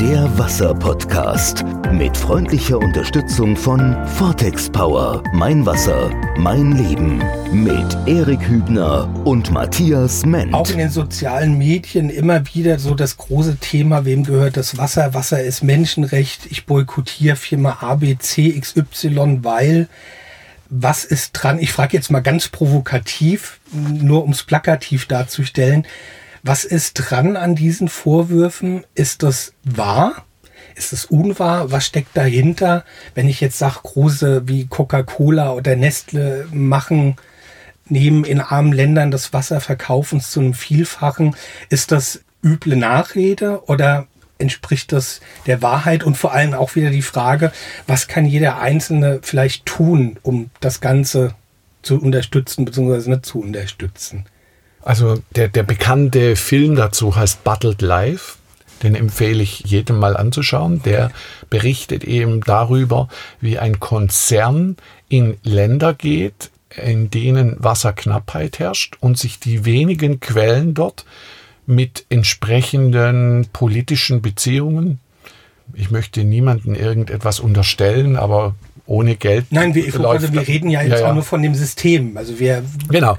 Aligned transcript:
Der 0.00 0.38
Wasser-Podcast 0.38 1.64
mit 1.92 2.16
freundlicher 2.16 2.78
Unterstützung 2.78 3.56
von 3.56 3.94
Vortex 4.06 4.68
Power. 4.68 5.22
Mein 5.32 5.64
Wasser, 5.64 6.10
mein 6.36 6.72
Leben. 6.72 7.22
Mit 7.52 7.96
Erik 8.06 8.46
Hübner 8.48 9.08
und 9.24 9.52
Matthias 9.52 10.26
Ment. 10.26 10.52
Auch 10.52 10.68
in 10.70 10.78
den 10.78 10.90
sozialen 10.90 11.58
Medien 11.58 12.10
immer 12.10 12.42
wieder 12.54 12.78
so 12.78 12.94
das 12.94 13.16
große 13.16 13.58
Thema, 13.58 14.04
wem 14.04 14.24
gehört 14.24 14.56
das 14.56 14.76
Wasser? 14.76 15.14
Wasser 15.14 15.42
ist 15.42 15.62
Menschenrecht. 15.62 16.46
Ich 16.50 16.66
boykottiere 16.66 17.36
Firma 17.36 17.78
ABC 17.80 18.58
XY, 18.58 19.40
weil 19.42 19.88
was 20.70 21.04
ist 21.04 21.32
dran? 21.34 21.60
Ich 21.60 21.72
frage 21.72 21.96
jetzt 21.96 22.10
mal 22.10 22.20
ganz 22.20 22.48
provokativ, 22.48 23.60
nur 23.72 24.24
um 24.24 24.30
es 24.30 24.42
plakativ 24.42 25.06
darzustellen. 25.06 25.86
Was 26.46 26.66
ist 26.66 26.92
dran 26.92 27.38
an 27.38 27.54
diesen 27.54 27.88
Vorwürfen? 27.88 28.84
Ist 28.94 29.22
das 29.22 29.54
wahr? 29.64 30.26
Ist 30.74 30.92
es 30.92 31.06
unwahr? 31.06 31.72
Was 31.72 31.86
steckt 31.86 32.14
dahinter? 32.14 32.84
Wenn 33.14 33.28
ich 33.28 33.40
jetzt 33.40 33.58
sage, 33.58 33.78
große 33.82 34.46
wie 34.46 34.66
Coca-Cola 34.66 35.52
oder 35.52 35.74
Nestle 35.74 36.46
machen, 36.52 37.16
nehmen 37.88 38.24
in 38.24 38.42
armen 38.42 38.72
Ländern 38.72 39.10
das 39.10 39.32
Wasser, 39.32 39.62
verkaufen 39.62 40.20
zu 40.20 40.40
einem 40.40 40.52
Vielfachen, 40.52 41.34
ist 41.70 41.92
das 41.92 42.20
üble 42.44 42.76
Nachrede 42.76 43.62
oder 43.64 44.06
entspricht 44.36 44.92
das 44.92 45.22
der 45.46 45.62
Wahrheit? 45.62 46.04
Und 46.04 46.18
vor 46.18 46.34
allem 46.34 46.52
auch 46.52 46.74
wieder 46.74 46.90
die 46.90 47.00
Frage, 47.00 47.52
was 47.86 48.06
kann 48.06 48.26
jeder 48.26 48.58
Einzelne 48.58 49.20
vielleicht 49.22 49.64
tun, 49.64 50.18
um 50.22 50.50
das 50.60 50.82
Ganze 50.82 51.34
zu 51.80 51.98
unterstützen 51.98 52.66
bzw. 52.66 53.08
nicht 53.08 53.24
zu 53.24 53.40
unterstützen? 53.40 54.26
Also 54.84 55.18
der, 55.34 55.48
der 55.48 55.62
bekannte 55.62 56.36
Film 56.36 56.76
dazu 56.76 57.16
heißt 57.16 57.42
Battled 57.42 57.82
Life. 57.82 58.36
Den 58.82 58.94
empfehle 58.94 59.42
ich 59.42 59.60
jedem 59.60 59.98
mal 59.98 60.16
anzuschauen. 60.16 60.82
Der 60.82 61.10
berichtet 61.48 62.04
eben 62.04 62.42
darüber, 62.42 63.08
wie 63.40 63.58
ein 63.58 63.80
Konzern 63.80 64.76
in 65.08 65.38
Länder 65.42 65.94
geht, 65.94 66.50
in 66.76 67.08
denen 67.08 67.56
Wasserknappheit 67.62 68.58
herrscht 68.58 68.96
und 69.00 69.16
sich 69.16 69.38
die 69.38 69.64
wenigen 69.64 70.20
Quellen 70.20 70.74
dort 70.74 71.04
mit 71.66 72.04
entsprechenden 72.10 73.46
politischen 73.52 74.20
Beziehungen, 74.20 74.98
ich 75.72 75.90
möchte 75.90 76.24
niemandem 76.24 76.74
irgendetwas 76.74 77.40
unterstellen, 77.40 78.16
aber 78.16 78.54
ohne 78.86 79.16
Geld. 79.16 79.46
Nein, 79.50 79.74
wir, 79.74 79.84
also 80.06 80.32
wir 80.32 80.46
reden 80.46 80.68
ja 80.68 80.82
jetzt 80.82 80.92
ja, 80.92 81.00
ja. 81.00 81.08
auch 81.08 81.14
nur 81.14 81.22
von 81.22 81.42
dem 81.42 81.54
System. 81.54 82.16
Also 82.18 82.38
wir 82.38 82.62
genau. 82.90 83.16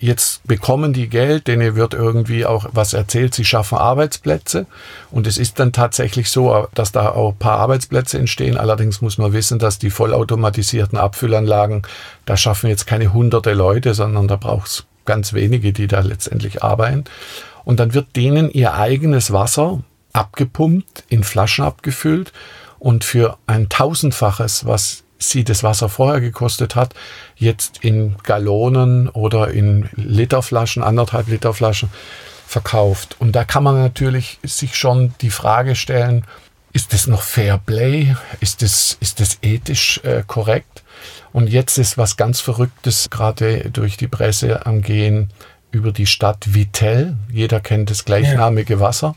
Jetzt 0.00 0.46
bekommen 0.46 0.92
die 0.92 1.08
Geld, 1.08 1.48
denen 1.48 1.74
wird 1.74 1.92
irgendwie 1.92 2.46
auch 2.46 2.66
was 2.72 2.92
erzählt, 2.92 3.34
sie 3.34 3.44
schaffen 3.44 3.78
Arbeitsplätze. 3.78 4.66
Und 5.10 5.26
es 5.26 5.38
ist 5.38 5.58
dann 5.58 5.72
tatsächlich 5.72 6.30
so, 6.30 6.68
dass 6.74 6.92
da 6.92 7.10
auch 7.10 7.32
ein 7.32 7.38
paar 7.38 7.58
Arbeitsplätze 7.58 8.16
entstehen. 8.16 8.56
Allerdings 8.56 9.00
muss 9.00 9.18
man 9.18 9.32
wissen, 9.32 9.58
dass 9.58 9.78
die 9.78 9.90
vollautomatisierten 9.90 10.98
Abfüllanlagen, 10.98 11.82
da 12.26 12.36
schaffen 12.36 12.70
jetzt 12.70 12.86
keine 12.86 13.12
hunderte 13.12 13.54
Leute, 13.54 13.92
sondern 13.94 14.28
da 14.28 14.36
braucht 14.36 14.68
es 14.68 14.84
ganz 15.04 15.32
wenige, 15.32 15.72
die 15.72 15.88
da 15.88 16.00
letztendlich 16.00 16.62
arbeiten. 16.62 17.04
Und 17.64 17.80
dann 17.80 17.92
wird 17.92 18.14
denen 18.14 18.50
ihr 18.50 18.74
eigenes 18.74 19.32
Wasser 19.32 19.82
abgepumpt, 20.12 21.04
in 21.08 21.24
Flaschen 21.24 21.64
abgefüllt 21.64 22.32
und 22.78 23.02
für 23.02 23.36
ein 23.46 23.68
Tausendfaches, 23.68 24.64
was 24.64 25.02
sie 25.18 25.44
das 25.44 25.62
Wasser 25.62 25.88
vorher 25.88 26.20
gekostet 26.20 26.76
hat, 26.76 26.94
jetzt 27.36 27.84
in 27.84 28.16
Gallonen 28.22 29.08
oder 29.08 29.48
in 29.48 29.88
Literflaschen, 29.96 30.82
anderthalb 30.82 31.28
Liter 31.28 31.52
Flaschen 31.52 31.90
verkauft. 32.46 33.16
Und 33.18 33.32
da 33.32 33.44
kann 33.44 33.62
man 33.62 33.76
natürlich 33.76 34.38
sich 34.42 34.76
schon 34.76 35.14
die 35.20 35.30
Frage 35.30 35.74
stellen, 35.76 36.24
ist 36.72 36.92
das 36.92 37.06
noch 37.06 37.22
Fair 37.22 37.58
Play? 37.58 38.14
Ist 38.40 38.62
das, 38.62 38.96
ist 39.00 39.20
das 39.20 39.38
ethisch 39.42 40.00
äh, 40.04 40.22
korrekt? 40.26 40.82
Und 41.32 41.48
jetzt 41.48 41.78
ist 41.78 41.98
was 41.98 42.16
ganz 42.16 42.40
Verrücktes 42.40 43.10
gerade 43.10 43.70
durch 43.70 43.96
die 43.96 44.08
Presse 44.08 44.66
am 44.66 44.82
Gehen 44.82 45.30
über 45.70 45.92
die 45.92 46.06
Stadt 46.06 46.54
Vittel. 46.54 47.16
Jeder 47.30 47.60
kennt 47.60 47.90
das 47.90 48.04
gleichnamige 48.04 48.80
Wasser. 48.80 49.14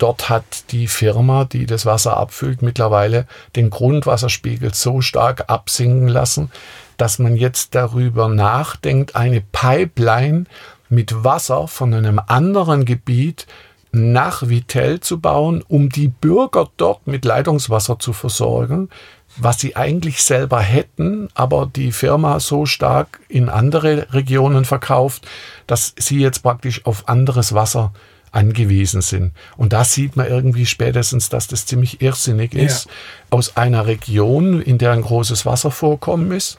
Dort 0.00 0.30
hat 0.30 0.72
die 0.72 0.86
Firma, 0.86 1.44
die 1.44 1.66
das 1.66 1.84
Wasser 1.84 2.16
abfüllt, 2.16 2.62
mittlerweile 2.62 3.26
den 3.54 3.68
Grundwasserspiegel 3.68 4.72
so 4.72 5.02
stark 5.02 5.50
absinken 5.50 6.08
lassen, 6.08 6.50
dass 6.96 7.18
man 7.18 7.36
jetzt 7.36 7.74
darüber 7.74 8.28
nachdenkt, 8.28 9.14
eine 9.14 9.42
Pipeline 9.42 10.44
mit 10.88 11.22
Wasser 11.22 11.68
von 11.68 11.92
einem 11.92 12.18
anderen 12.18 12.86
Gebiet 12.86 13.46
nach 13.92 14.48
Vittel 14.48 15.00
zu 15.00 15.20
bauen, 15.20 15.62
um 15.68 15.90
die 15.90 16.08
Bürger 16.08 16.70
dort 16.78 17.06
mit 17.06 17.26
Leitungswasser 17.26 17.98
zu 17.98 18.14
versorgen, 18.14 18.88
was 19.36 19.60
sie 19.60 19.76
eigentlich 19.76 20.22
selber 20.22 20.60
hätten, 20.60 21.28
aber 21.34 21.66
die 21.66 21.92
Firma 21.92 22.40
so 22.40 22.64
stark 22.64 23.20
in 23.28 23.50
andere 23.50 24.14
Regionen 24.14 24.64
verkauft, 24.64 25.28
dass 25.66 25.94
sie 25.98 26.20
jetzt 26.20 26.42
praktisch 26.42 26.86
auf 26.86 27.06
anderes 27.06 27.52
Wasser 27.52 27.92
angewiesen 28.32 29.02
sind. 29.02 29.32
Und 29.56 29.72
da 29.72 29.84
sieht 29.84 30.16
man 30.16 30.26
irgendwie 30.26 30.66
spätestens, 30.66 31.28
dass 31.28 31.46
das 31.46 31.66
ziemlich 31.66 32.00
irrsinnig 32.00 32.54
ist, 32.54 32.86
ja. 32.86 32.92
aus 33.30 33.56
einer 33.56 33.86
Region, 33.86 34.62
in 34.62 34.78
der 34.78 34.92
ein 34.92 35.02
großes 35.02 35.46
Wasservorkommen 35.46 36.32
ist, 36.32 36.58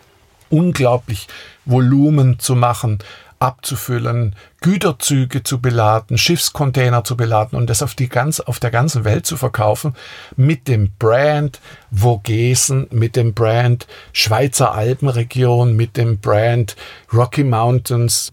unglaublich 0.49 1.27
Volumen 1.65 2.39
zu 2.39 2.55
machen, 2.55 2.99
abzufüllen, 3.39 4.35
Güterzüge 4.61 5.41
zu 5.41 5.59
beladen, 5.59 6.19
Schiffscontainer 6.19 7.03
zu 7.03 7.17
beladen 7.17 7.57
und 7.57 7.67
das 7.67 7.81
auf, 7.81 7.95
die 7.95 8.07
ganz, 8.07 8.39
auf 8.39 8.59
der 8.59 8.69
ganzen 8.69 9.03
Welt 9.03 9.25
zu 9.25 9.35
verkaufen 9.35 9.95
mit 10.35 10.67
dem 10.67 10.91
Brand 10.99 11.59
Vogesen, 11.91 12.87
mit 12.91 13.15
dem 13.15 13.33
Brand 13.33 13.87
Schweizer 14.13 14.73
Alpenregion, 14.73 15.75
mit 15.75 15.97
dem 15.97 16.19
Brand 16.19 16.75
Rocky 17.11 17.43
Mountains. 17.43 18.31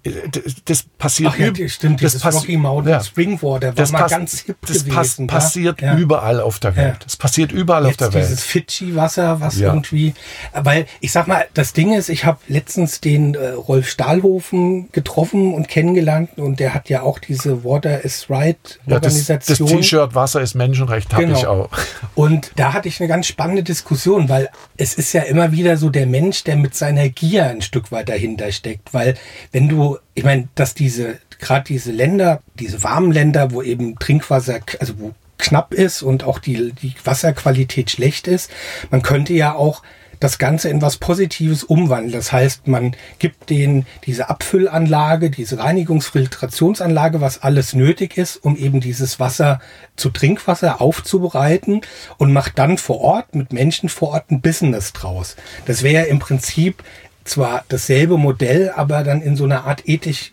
Das 0.66 0.83
passiert 0.83 1.33
Ach 1.34 1.39
ja, 1.39 1.69
stimmt, 1.69 2.05
das 2.05 2.19
pass 2.19 2.37
Rocky 2.37 2.59
Mountain 2.59 2.93
ja. 2.93 3.03
Springwater 3.03 3.69
war 3.69 3.75
das 3.75 3.91
mal 3.91 4.06
ganz 4.06 4.41
hip 4.41 4.56
Das 4.60 4.84
gewesen, 4.84 5.27
pass 5.27 5.49
passiert 5.49 5.81
ja. 5.81 5.97
überall 5.97 6.41
auf 6.41 6.59
der 6.59 6.77
Welt. 6.77 6.99
Das 7.05 7.16
passiert 7.16 7.53
überall 7.53 7.87
Jetzt 7.87 8.03
auf 8.03 8.10
der 8.10 8.21
Welt. 8.21 8.31
Dieses 8.31 8.45
Fidschi-Wasser, 8.45 9.41
was 9.41 9.59
irgendwie, 9.59 10.15
weil 10.53 10.87
ich 11.00 11.10
sag 11.10 11.27
mal, 11.27 11.47
das 11.55 11.72
Ding 11.72 11.95
ist, 11.95 12.10
ich 12.10 12.27
habe 12.27 12.39
letztens 12.49 13.00
den 13.00 13.34
äh, 13.34 13.49
Rolf 13.49 13.89
Stahlhofen 13.89 14.93
getroffen 14.93 15.55
und 15.55 15.69
kennengelernt 15.69 16.17
Gedanken 16.18 16.42
und 16.42 16.60
der 16.60 16.74
hat 16.74 16.88
ja 16.88 17.02
auch 17.02 17.18
diese 17.18 17.64
Water 17.64 18.04
is 18.04 18.28
Right 18.28 18.78
Organisation. 18.86 19.68
Ja, 19.68 19.74
das 19.74 19.86
T-Shirt 19.86 20.14
Wasser 20.14 20.40
ist 20.40 20.54
Menschenrecht 20.54 21.12
habe 21.12 21.26
genau. 21.26 21.38
ich 21.38 21.46
auch. 21.46 21.70
Und 22.14 22.52
da 22.56 22.72
hatte 22.72 22.88
ich 22.88 23.00
eine 23.00 23.08
ganz 23.08 23.26
spannende 23.26 23.62
Diskussion, 23.62 24.28
weil 24.28 24.48
es 24.76 24.94
ist 24.94 25.12
ja 25.12 25.22
immer 25.22 25.52
wieder 25.52 25.76
so 25.76 25.90
der 25.90 26.06
Mensch, 26.06 26.44
der 26.44 26.56
mit 26.56 26.74
seiner 26.74 27.08
Gier 27.08 27.46
ein 27.46 27.62
Stück 27.62 27.92
weit 27.92 28.08
dahinter 28.08 28.50
steckt, 28.52 28.92
weil 28.92 29.14
wenn 29.52 29.68
du, 29.68 29.98
ich 30.14 30.24
meine, 30.24 30.48
dass 30.54 30.74
diese 30.74 31.18
gerade 31.38 31.64
diese 31.64 31.92
Länder, 31.92 32.42
diese 32.58 32.82
warmen 32.82 33.12
Länder, 33.12 33.52
wo 33.52 33.62
eben 33.62 33.96
Trinkwasser, 33.98 34.58
also 34.80 34.94
wo 34.98 35.14
knapp 35.38 35.72
ist 35.72 36.02
und 36.02 36.24
auch 36.24 36.40
die, 36.40 36.72
die 36.72 36.94
Wasserqualität 37.04 37.92
schlecht 37.92 38.26
ist, 38.26 38.50
man 38.90 39.02
könnte 39.02 39.34
ja 39.34 39.54
auch 39.54 39.82
das 40.20 40.38
Ganze 40.38 40.68
in 40.68 40.82
was 40.82 40.96
Positives 40.96 41.64
umwandeln. 41.64 42.12
Das 42.12 42.32
heißt, 42.32 42.66
man 42.66 42.96
gibt 43.18 43.50
denen 43.50 43.86
diese 44.04 44.28
Abfüllanlage, 44.28 45.30
diese 45.30 45.58
Reinigungsfiltrationsanlage, 45.58 47.20
was 47.20 47.42
alles 47.42 47.74
nötig 47.74 48.16
ist, 48.16 48.36
um 48.36 48.56
eben 48.56 48.80
dieses 48.80 49.20
Wasser 49.20 49.60
zu 49.96 50.10
Trinkwasser 50.10 50.80
aufzubereiten 50.80 51.82
und 52.16 52.32
macht 52.32 52.58
dann 52.58 52.78
vor 52.78 53.00
Ort 53.00 53.34
mit 53.34 53.52
Menschen 53.52 53.88
vor 53.88 54.10
Ort 54.10 54.30
ein 54.30 54.40
Business 54.40 54.92
draus. 54.92 55.36
Das 55.66 55.82
wäre 55.82 56.06
im 56.06 56.18
Prinzip 56.18 56.82
zwar 57.24 57.64
dasselbe 57.68 58.16
Modell, 58.16 58.72
aber 58.74 59.04
dann 59.04 59.22
in 59.22 59.36
so 59.36 59.44
einer 59.44 59.64
Art 59.64 59.88
ethisch 59.88 60.32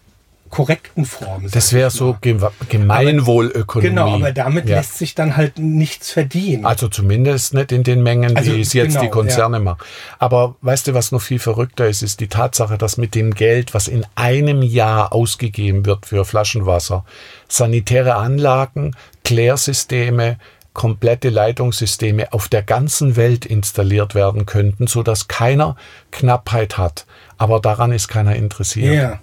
korrekten 0.56 1.04
Form. 1.06 1.52
Das 1.52 1.74
wäre 1.74 1.92
so 1.92 2.16
Gemeinwohlökonomie. 2.22 3.90
Genau, 3.90 4.16
aber 4.16 4.32
damit 4.32 4.70
ja. 4.70 4.78
lässt 4.78 4.98
sich 4.98 5.14
dann 5.14 5.36
halt 5.36 5.60
nichts 5.60 6.12
verdienen. 6.12 6.66
Also 6.66 6.88
zumindest 6.88 7.54
nicht 7.54 7.74
in 7.74 7.84
den 7.84 8.02
Mengen, 8.02 8.38
also, 8.38 8.54
wie 8.54 8.62
es 8.62 8.72
jetzt 8.72 8.94
genau, 8.94 9.02
die 9.02 9.10
Konzerne 9.10 9.58
ja. 9.58 9.64
machen. 9.64 9.80
Aber 10.18 10.56
weißt 10.62 10.88
du, 10.88 10.94
was 10.94 11.12
noch 11.12 11.22
viel 11.22 11.40
verrückter 11.40 11.90
ist, 11.90 12.04
ist 12.04 12.22
die 12.22 12.30
Tatsache, 12.30 12.78
dass 12.78 12.96
mit 12.96 13.16
dem 13.16 13.34
Geld, 13.34 13.74
was 13.74 13.90
in 13.90 14.06
einem 14.16 14.62
Jahr 14.62 15.12
ausgegeben 15.12 15.86
wird 15.86 16.06
für 16.06 16.24
Flaschenwasser, 16.24 17.04
sanitäre 17.50 18.16
Anlagen, 18.16 18.96
Klärsysteme, 19.26 20.38
komplette 20.72 21.30
Leitungssysteme 21.30 22.32
auf 22.32 22.48
der 22.48 22.64
ganzen 22.64 23.18
Welt 23.18 23.46
installiert 23.46 24.16
werden 24.16 24.46
könnten, 24.46 24.88
so 24.88 25.04
dass 25.04 25.28
keiner 25.28 25.76
Knappheit 26.12 26.78
hat. 26.78 27.06
Aber 27.38 27.60
daran 27.60 27.92
ist 27.92 28.08
keiner 28.08 28.38
interessiert. 28.38 28.96
Ja. 28.96 29.20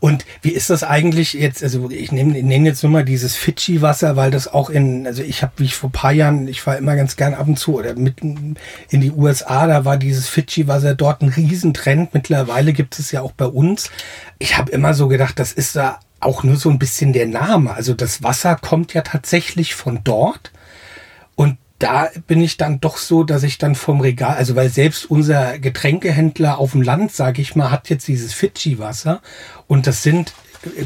Und 0.00 0.24
wie 0.42 0.50
ist 0.50 0.70
das 0.70 0.82
eigentlich 0.82 1.32
jetzt? 1.34 1.62
Also 1.62 1.90
ich 1.90 2.12
nehme 2.12 2.42
nehm 2.42 2.66
jetzt 2.66 2.82
nur 2.82 2.92
mal 2.92 3.04
dieses 3.04 3.36
Fidschi-Wasser, 3.36 4.16
weil 4.16 4.30
das 4.30 4.48
auch 4.48 4.70
in, 4.70 5.06
also 5.06 5.22
ich 5.22 5.42
habe, 5.42 5.52
wie 5.56 5.64
ich 5.64 5.74
vor 5.74 5.90
paar 5.90 6.12
Jahren, 6.12 6.48
ich 6.48 6.62
fahre 6.62 6.78
immer 6.78 6.96
ganz 6.96 7.16
gern 7.16 7.34
ab 7.34 7.48
und 7.48 7.58
zu 7.58 7.76
oder 7.76 7.94
mit 7.94 8.20
in 8.20 8.56
die 8.90 9.10
USA, 9.10 9.66
da 9.66 9.84
war 9.84 9.96
dieses 9.96 10.28
Fidschi-Wasser 10.28 10.94
dort 10.94 11.22
ein 11.22 11.28
Riesentrend. 11.28 12.14
Mittlerweile 12.14 12.72
gibt 12.72 12.98
es 12.98 13.12
ja 13.12 13.22
auch 13.22 13.32
bei 13.32 13.46
uns. 13.46 13.90
Ich 14.38 14.58
habe 14.58 14.70
immer 14.72 14.94
so 14.94 15.08
gedacht, 15.08 15.38
das 15.38 15.52
ist 15.52 15.76
da 15.76 16.00
auch 16.20 16.42
nur 16.42 16.56
so 16.56 16.70
ein 16.70 16.78
bisschen 16.78 17.12
der 17.12 17.26
Name. 17.26 17.74
Also 17.74 17.94
das 17.94 18.22
Wasser 18.22 18.56
kommt 18.56 18.94
ja 18.94 19.02
tatsächlich 19.02 19.74
von 19.74 20.00
dort. 20.02 20.50
Da 21.78 22.08
bin 22.26 22.40
ich 22.40 22.56
dann 22.56 22.80
doch 22.80 22.96
so, 22.96 23.22
dass 23.22 23.42
ich 23.42 23.58
dann 23.58 23.74
vom 23.74 24.00
Regal, 24.00 24.36
also 24.36 24.56
weil 24.56 24.70
selbst 24.70 25.10
unser 25.10 25.58
Getränkehändler 25.58 26.58
auf 26.58 26.72
dem 26.72 26.82
Land, 26.82 27.12
sage 27.12 27.42
ich 27.42 27.54
mal, 27.54 27.70
hat 27.70 27.90
jetzt 27.90 28.08
dieses 28.08 28.32
Fidschi-Wasser. 28.32 29.20
Und 29.66 29.86
das 29.86 30.02
sind, 30.02 30.32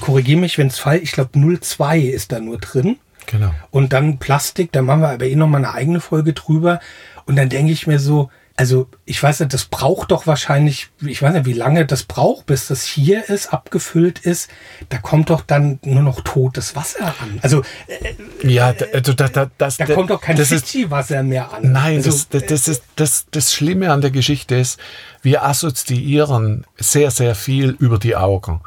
korrigiere 0.00 0.40
mich, 0.40 0.58
wenn 0.58 0.66
es 0.66 0.78
falsch, 0.78 1.02
ich 1.02 1.12
glaube 1.12 1.38
0,2 1.38 2.00
ist 2.00 2.32
da 2.32 2.40
nur 2.40 2.58
drin. 2.58 2.98
Genau. 3.26 3.54
Und 3.70 3.92
dann 3.92 4.18
Plastik, 4.18 4.72
da 4.72 4.82
machen 4.82 5.02
wir 5.02 5.10
aber 5.10 5.26
eh 5.26 5.36
nochmal 5.36 5.64
eine 5.64 5.74
eigene 5.74 6.00
Folge 6.00 6.32
drüber. 6.32 6.80
Und 7.26 7.36
dann 7.36 7.48
denke 7.48 7.72
ich 7.72 7.86
mir 7.86 8.00
so, 8.00 8.30
also 8.60 8.88
ich 9.06 9.22
weiß 9.22 9.40
nicht, 9.40 9.54
das 9.54 9.64
braucht 9.64 10.10
doch 10.10 10.26
wahrscheinlich, 10.26 10.90
ich 11.00 11.22
weiß 11.22 11.32
nicht, 11.32 11.46
wie 11.46 11.54
lange 11.54 11.86
das 11.86 12.02
braucht, 12.02 12.44
bis 12.44 12.66
das 12.66 12.84
hier 12.84 13.30
ist, 13.30 13.54
abgefüllt 13.54 14.18
ist. 14.18 14.50
Da 14.90 14.98
kommt 14.98 15.30
doch 15.30 15.40
dann 15.40 15.78
nur 15.82 16.02
noch 16.02 16.20
totes 16.20 16.76
Wasser 16.76 17.14
an. 17.22 17.38
Also 17.40 17.62
äh, 17.86 18.46
ja, 18.46 18.74
also 18.92 19.14
da, 19.14 19.28
da, 19.28 19.50
das, 19.56 19.78
da 19.78 19.86
kommt 19.86 20.10
doch 20.10 20.20
kein 20.20 20.36
Fidschi-Wasser 20.36 21.22
mehr 21.22 21.50
an. 21.54 21.72
Nein, 21.72 21.96
also, 21.96 22.10
das, 22.10 22.28
das, 22.28 22.44
das, 22.44 22.68
ist, 22.68 22.82
das, 22.96 23.26
das 23.30 23.54
Schlimme 23.54 23.92
an 23.92 24.02
der 24.02 24.10
Geschichte 24.10 24.56
ist, 24.56 24.78
wir 25.22 25.44
assoziieren 25.44 26.66
sehr, 26.76 27.10
sehr 27.10 27.34
viel 27.34 27.76
über 27.78 27.98
die 27.98 28.16
Augen. 28.16 28.60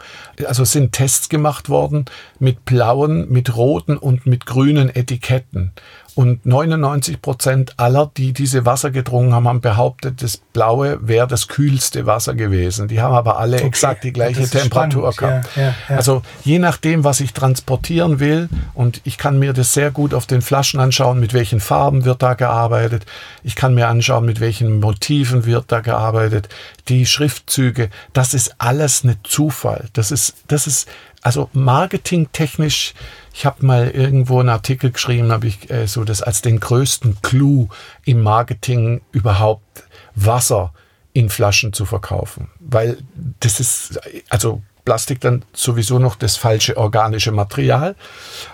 Also 0.45 0.65
sind 0.65 0.91
Tests 0.91 1.29
gemacht 1.29 1.69
worden 1.69 2.05
mit 2.39 2.65
blauen, 2.65 3.29
mit 3.29 3.55
roten 3.55 3.97
und 3.97 4.25
mit 4.25 4.45
grünen 4.45 4.89
Etiketten. 4.89 5.71
Und 6.15 6.45
99 6.45 7.21
Prozent 7.21 7.73
aller, 7.77 8.11
die 8.15 8.33
diese 8.33 8.67
Wasser 8.67 8.91
getrunken 8.91 9.33
haben, 9.33 9.47
haben 9.47 9.61
behauptet, 9.61 9.82
das 9.91 10.37
Blaue 10.37 10.99
wäre 11.01 11.27
das 11.27 11.47
kühlste 11.47 12.05
Wasser 12.05 12.35
gewesen. 12.35 12.87
Die 12.87 13.01
haben 13.01 13.13
aber 13.13 13.37
alle 13.37 13.57
okay. 13.57 13.65
exakt 13.65 14.03
die 14.03 14.13
gleiche 14.13 14.47
Temperatur 14.49 15.11
spannend. 15.11 15.43
gehabt. 15.43 15.55
Ja, 15.55 15.63
ja, 15.63 15.75
ja. 15.89 15.95
Also 15.95 16.21
je 16.43 16.59
nachdem, 16.59 17.03
was 17.03 17.19
ich 17.19 17.33
transportieren 17.33 18.19
will, 18.19 18.49
und 18.73 19.01
ich 19.03 19.17
kann 19.17 19.39
mir 19.39 19.53
das 19.53 19.73
sehr 19.73 19.91
gut 19.91 20.13
auf 20.13 20.25
den 20.25 20.41
Flaschen 20.41 20.79
anschauen, 20.79 21.19
mit 21.19 21.33
welchen 21.33 21.59
Farben 21.59 22.05
wird 22.05 22.21
da 22.21 22.33
gearbeitet. 22.33 23.05
Ich 23.43 23.55
kann 23.55 23.73
mir 23.73 23.87
anschauen, 23.87 24.25
mit 24.25 24.39
welchen 24.39 24.79
Motiven 24.79 25.45
wird 25.45 25.71
da 25.71 25.81
gearbeitet. 25.81 26.49
Die 26.87 27.05
Schriftzüge, 27.05 27.89
das 28.13 28.33
ist 28.33 28.55
alles 28.57 29.03
nicht 29.03 29.19
Zufall. 29.25 29.85
Das 29.93 30.11
ist, 30.11 30.35
das 30.47 30.67
ist 30.67 30.87
also 31.21 31.49
marketingtechnisch 31.53 32.93
ich 33.33 33.45
habe 33.45 33.65
mal 33.65 33.89
irgendwo 33.89 34.39
einen 34.39 34.49
Artikel 34.49 34.91
geschrieben, 34.91 35.31
habe 35.31 35.47
ich 35.47 35.69
äh, 35.69 35.87
so 35.87 36.03
das 36.03 36.21
als 36.21 36.41
den 36.41 36.59
größten 36.59 37.21
Clou 37.21 37.67
im 38.05 38.21
Marketing 38.21 39.01
überhaupt 39.11 39.83
Wasser 40.15 40.73
in 41.13 41.29
Flaschen 41.29 41.73
zu 41.73 41.85
verkaufen, 41.85 42.49
weil 42.59 42.97
das 43.39 43.59
ist 43.59 43.99
also 44.29 44.61
Plastik 44.85 45.21
dann 45.21 45.43
sowieso 45.53 45.99
noch 45.99 46.15
das 46.15 46.37
falsche 46.37 46.77
organische 46.77 47.31
Material 47.31 47.95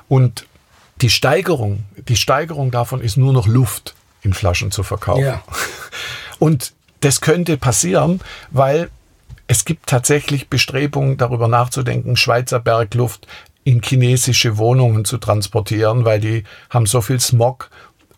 und 0.08 0.46
die 1.02 1.10
Steigerung, 1.10 1.86
die 2.08 2.18
Steigerung 2.18 2.72
davon 2.72 3.02
ist 3.02 3.18
nur 3.18 3.34
noch 3.34 3.48
Luft 3.48 3.96
in 4.22 4.34
Flaschen 4.34 4.72
zu 4.72 4.84
verkaufen. 4.84 5.24
Ja. 5.24 5.44
Und 6.40 6.74
das 7.02 7.22
könnte 7.22 7.58
passieren, 7.58 8.20
weil 8.52 8.90
es 9.48 9.66
gibt 9.66 9.88
tatsächlich 9.88 10.50
Bestrebungen, 10.50 11.18
darüber 11.18 11.48
nachzudenken, 11.48 12.18
Schweizer 12.18 12.60
Bergluft 12.60 13.28
in 13.70 13.82
chinesische 13.84 14.58
Wohnungen 14.58 15.06
zu 15.06 15.20
transportieren, 15.20 16.04
weil 16.04 16.20
die 16.20 16.44
haben 16.72 16.88
so 16.88 17.02
viel 17.02 17.20
Smog 17.20 17.70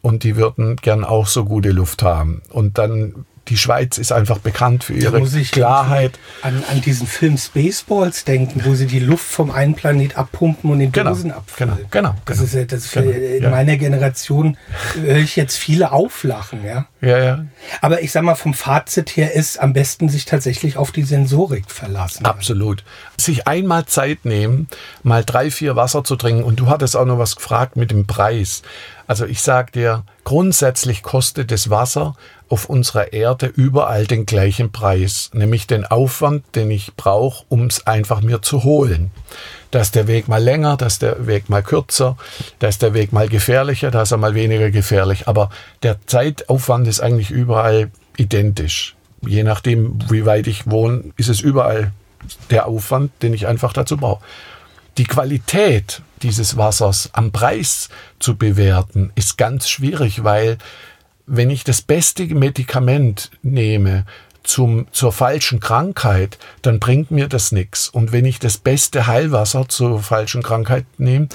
und 0.01 0.24
die 0.24 0.38
würden 0.38 0.77
gern 0.77 1.03
auch 1.03 1.27
so 1.27 1.44
gute 1.44 1.71
Luft 1.71 2.03
haben. 2.03 2.42
Und 2.50 2.77
dann 2.77 3.25
die 3.51 3.57
Schweiz 3.57 3.98
ist 3.98 4.13
einfach 4.13 4.38
bekannt 4.38 4.86
für 4.86 4.94
ihre 4.94 5.21
Klarheit. 5.21 6.18
An, 6.42 6.63
an 6.71 6.80
diesen 6.80 7.06
Film 7.06 7.38
Spaceballs 7.38 8.24
denken, 8.24 8.62
wo 8.63 8.75
sie 8.75 8.86
die 8.86 9.00
Luft 9.00 9.25
vom 9.25 9.51
einen 9.51 9.75
Planet 9.75 10.18
abpumpen 10.18 10.71
und 10.71 10.80
in 10.80 10.94
genau, 10.94 11.09
Dosen 11.09 11.33
abfüllen. 11.33 11.74
Genau, 11.92 12.12
genau. 12.12 12.15
Das 12.24 12.38
genau, 12.38 12.62
ist, 12.62 12.71
das 12.71 12.92
genau, 12.92 13.12
in 13.12 13.44
ja. 13.44 13.50
meiner 13.50 13.75
Generation 13.75 14.56
höre 14.95 15.18
ich 15.18 15.36
jetzt 15.36 15.57
viele 15.57 15.92
auflachen, 15.92 16.63
ja. 16.65 16.86
Ja, 17.01 17.18
ja. 17.18 17.45
Aber 17.81 18.01
ich 18.01 18.13
sag 18.13 18.24
mal, 18.24 18.36
vom 18.36 18.53
Fazit 18.53 19.18
her 19.18 19.33
ist 19.33 19.59
am 19.59 19.74
besten 19.74 20.07
sich 20.07 20.24
tatsächlich 20.24 20.77
auf 20.77 20.94
die 20.94 21.03
Sensorik 21.03 21.69
verlassen. 21.69 22.25
Absolut. 22.25 22.86
Sich 23.18 23.48
einmal 23.48 23.86
Zeit 23.86 24.24
nehmen, 24.24 24.69
mal 25.03 25.25
drei, 25.25 25.51
vier 25.51 25.75
Wasser 25.75 26.06
zu 26.06 26.15
trinken. 26.15 26.44
Und 26.44 26.62
du 26.62 26.68
hattest 26.68 26.95
auch 26.95 27.06
noch 27.06 27.18
was 27.18 27.36
gefragt 27.36 27.75
mit 27.75 27.92
dem 27.92 28.07
Preis. 28.07 28.62
Also 29.07 29.25
ich 29.25 29.42
sag 29.42 29.71
dir, 29.71 30.03
grundsätzlich 30.24 31.03
kostet 31.03 31.51
das 31.51 31.69
Wasser 31.69 32.15
auf 32.50 32.65
unserer 32.69 33.13
Erde 33.13 33.48
überall 33.48 34.06
den 34.06 34.25
gleichen 34.25 34.71
Preis, 34.71 35.30
nämlich 35.33 35.68
den 35.68 35.86
Aufwand, 35.86 36.44
den 36.56 36.69
ich 36.69 36.95
brauche, 36.95 37.45
um 37.50 37.65
es 37.65 37.88
einfach 37.88 38.21
mir 38.21 38.42
zu 38.42 38.63
holen. 38.63 39.12
Da 39.71 39.80
ist 39.80 39.95
der 39.95 40.07
Weg 40.07 40.27
mal 40.27 40.44
länger, 40.44 40.75
da 40.75 40.88
ist 40.88 41.01
der 41.01 41.27
Weg 41.27 41.50
mal 41.50 41.63
kürzer, 41.63 42.18
da 42.59 42.68
ist 42.68 42.81
der 42.81 42.94
Weg 42.94 43.13
mal 43.13 43.30
gefährlicher, 43.30 43.89
da 43.89 44.01
ist 44.01 44.12
er 44.12 44.18
mal 44.18 44.36
weniger 44.36 44.69
gefährlich. 44.69 45.30
Aber 45.30 45.50
der 45.81 46.06
Zeitaufwand 46.06 46.88
ist 46.88 47.00
eigentlich 47.00 47.31
überall 47.31 47.89
identisch. 48.18 48.95
Je 49.25 49.44
nachdem, 49.44 49.98
wie 50.09 50.25
weit 50.25 50.48
ich 50.48 50.69
wohne, 50.69 51.06
ist 51.15 51.30
es 51.30 51.39
überall 51.39 51.94
der 52.50 52.68
Aufwand, 52.68 53.12
den 53.21 53.33
ich 53.33 53.48
einfach 53.48 53.71
dazu 53.71 53.98
brauche. 53.98 54.24
Die 54.98 55.06
Qualität 55.06 56.02
dieses 56.22 56.58
Wassers 56.58 57.10
am 57.14 57.32
Preis 57.32 57.90
zu 58.20 58.36
bewerten, 58.36 59.12
ist 59.16 59.38
ganz 59.38 59.70
schwierig, 59.70 60.24
weil 60.24 60.58
wenn 61.26 61.50
ich 61.50 61.64
das 61.64 61.82
beste 61.82 62.26
Medikament 62.26 63.32
nehme 63.42 64.06
zum, 64.44 64.88
zur 64.92 65.12
falschen 65.12 65.60
Krankheit, 65.60 66.38
dann 66.62 66.80
bringt 66.80 67.12
mir 67.12 67.28
das 67.28 67.52
nichts. 67.52 67.90
Und 67.90 68.12
wenn 68.12 68.26
ich 68.26 68.40
das 68.40 68.58
beste 68.58 69.08
Heilwasser 69.08 69.68
zur 69.70 70.02
falschen 70.02 70.44
Krankheit 70.44 70.86
nehme, 70.98 71.30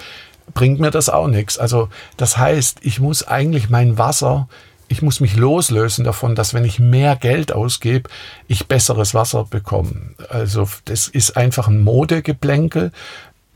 bringt 0.55 0.81
mir 0.81 0.91
das 0.91 1.09
auch 1.09 1.29
nichts. 1.29 1.59
Also 1.59 1.88
das 2.17 2.37
heißt, 2.37 2.79
ich 2.82 3.00
muss 3.00 3.26
eigentlich 3.26 3.70
mein 3.70 3.99
Wasser, 3.99 4.49
ich 4.88 5.02
muss 5.02 5.20
mich 5.20 5.37
loslösen 5.37 6.05
davon, 6.05 6.35
dass 6.35 6.55
wenn 6.55 6.64
ich 6.64 6.79
mehr 6.79 7.17
Geld 7.17 7.52
ausgebe, 7.52 8.09
ich 8.47 8.69
besseres 8.69 9.14
Wasser 9.14 9.44
bekomme. 9.44 10.14
Also 10.29 10.69
das 10.85 11.09
ist 11.09 11.37
einfach 11.37 11.69
ein 11.69 11.81
Modegeplänkel 11.81 12.93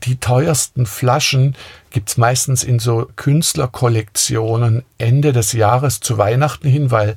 die 0.03 0.17
teuersten 0.17 0.85
Flaschen 0.85 1.55
gibt's 1.91 2.17
meistens 2.17 2.63
in 2.63 2.79
so 2.79 3.07
Künstlerkollektionen 3.15 4.83
Ende 4.97 5.33
des 5.33 5.53
Jahres 5.53 5.99
zu 5.99 6.17
Weihnachten 6.17 6.67
hin, 6.67 6.91
weil 6.91 7.15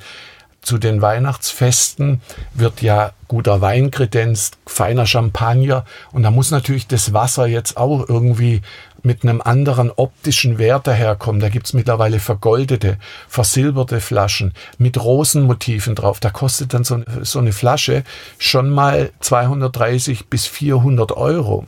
zu 0.61 0.79
den 0.79 1.03
Weihnachtsfesten 1.03 2.23
wird 2.55 2.81
ja 2.83 3.13
guter 3.29 3.61
Wein 3.61 3.91
kredenzt, 3.91 4.57
feiner 4.67 5.07
Champagner 5.07 5.85
und 6.13 6.23
da 6.23 6.31
muss 6.31 6.51
natürlich 6.51 6.87
das 6.87 7.13
Wasser 7.13 7.47
jetzt 7.47 7.77
auch 7.77 8.09
irgendwie 8.09 8.63
mit 9.05 9.23
einem 9.23 9.43
anderen 9.43 9.91
optischen 9.91 10.57
Wert 10.59 10.87
daherkommen. 10.87 11.41
Da 11.41 11.51
gibt's 11.51 11.75
mittlerweile 11.75 12.19
vergoldete, 12.19 12.97
versilberte 13.29 14.01
Flaschen 14.01 14.55
mit 14.79 14.99
Rosenmotiven 15.03 15.95
drauf. 15.95 16.21
Da 16.21 16.31
kostet 16.31 16.73
dann 16.73 16.85
so, 16.85 17.03
so 17.21 17.39
eine 17.39 17.53
Flasche 17.53 18.03
schon 18.39 18.71
mal 18.71 19.13
230 19.21 20.29
bis 20.29 20.47
400 20.47 21.13
Euro. 21.13 21.67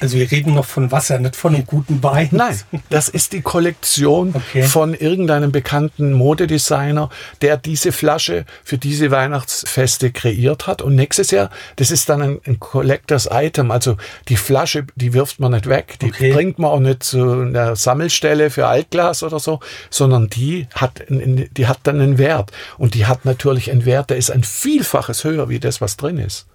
Also 0.00 0.16
wir 0.16 0.30
reden 0.30 0.54
noch 0.54 0.64
von 0.64 0.90
Wasser, 0.90 1.18
nicht 1.18 1.36
von 1.36 1.54
einem 1.54 1.66
guten 1.66 2.02
Wein. 2.02 2.28
Nein, 2.32 2.58
das 2.88 3.08
ist 3.08 3.34
die 3.34 3.42
Kollektion 3.42 4.34
okay. 4.34 4.62
von 4.62 4.94
irgendeinem 4.94 5.52
bekannten 5.52 6.12
Modedesigner, 6.12 7.10
der 7.42 7.58
diese 7.58 7.92
Flasche 7.92 8.46
für 8.64 8.78
diese 8.78 9.10
Weihnachtsfeste 9.10 10.10
kreiert 10.10 10.66
hat. 10.66 10.80
Und 10.80 10.94
nächstes 10.94 11.30
Jahr, 11.30 11.50
das 11.76 11.90
ist 11.90 12.08
dann 12.08 12.22
ein, 12.22 12.40
ein 12.46 12.58
Collectors 12.58 13.28
Item. 13.30 13.70
Also 13.70 13.98
die 14.28 14.36
Flasche, 14.36 14.86
die 14.96 15.12
wirft 15.12 15.38
man 15.38 15.52
nicht 15.52 15.68
weg, 15.68 15.98
die 16.00 16.06
okay. 16.06 16.32
bringt 16.32 16.58
man 16.58 16.70
auch 16.70 16.80
nicht 16.80 17.02
zu 17.02 17.42
einer 17.42 17.76
Sammelstelle 17.76 18.48
für 18.48 18.66
Altglas 18.66 19.22
oder 19.22 19.38
so, 19.38 19.60
sondern 19.90 20.28
die 20.28 20.66
hat, 20.74 21.04
die 21.08 21.66
hat 21.66 21.80
dann 21.82 22.00
einen 22.00 22.16
Wert. 22.16 22.52
Und 22.78 22.94
die 22.94 23.04
hat 23.04 23.26
natürlich 23.26 23.70
einen 23.70 23.84
Wert, 23.84 24.08
der 24.08 24.16
ist 24.16 24.30
ein 24.30 24.44
Vielfaches 24.44 25.24
höher 25.24 25.50
wie 25.50 25.60
das, 25.60 25.82
was 25.82 25.98
drin 25.98 26.18
ist 26.18 26.46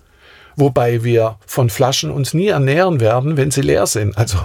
wobei 0.55 1.03
wir 1.03 1.37
von 1.45 1.69
Flaschen 1.69 2.11
uns 2.11 2.33
nie 2.33 2.47
ernähren 2.47 2.99
werden, 2.99 3.37
wenn 3.37 3.51
sie 3.51 3.61
leer 3.61 3.87
sind. 3.87 4.17
Also 4.17 4.37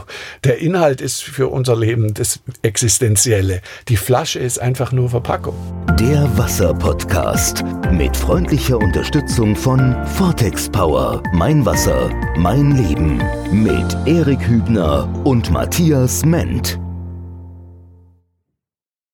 der 0.44 0.58
Inhalt 0.58 1.00
ist 1.00 1.22
für 1.22 1.48
unser 1.48 1.76
Leben 1.76 2.14
das 2.14 2.40
Existenzielle. 2.62 3.60
Die 3.88 3.96
Flasche 3.96 4.38
ist 4.38 4.58
einfach 4.60 4.92
nur 4.92 5.10
Verpackung. 5.10 5.54
Der 5.98 6.28
Wasser-Podcast 6.36 7.64
mit 7.92 8.16
freundlicher 8.16 8.78
Unterstützung 8.78 9.54
von 9.54 9.96
Vortex 10.16 10.68
Power. 10.68 11.22
Mein 11.32 11.64
Wasser, 11.64 12.10
mein 12.36 12.76
Leben. 12.76 13.22
Mit 13.52 13.96
Erik 14.06 14.46
Hübner 14.46 15.08
und 15.24 15.50
Matthias 15.50 16.24
Ment. 16.24 16.78